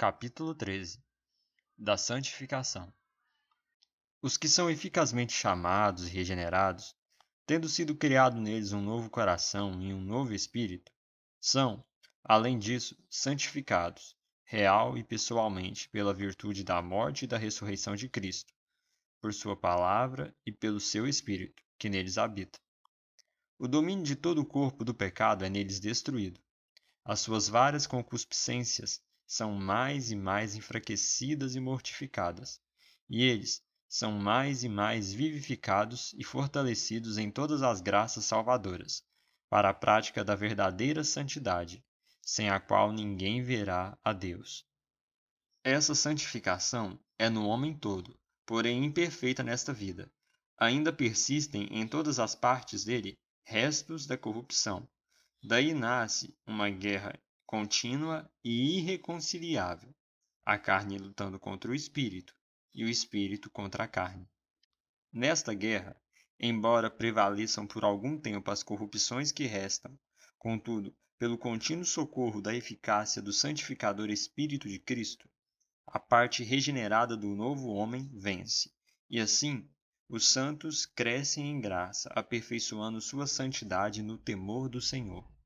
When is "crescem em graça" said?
80.84-82.10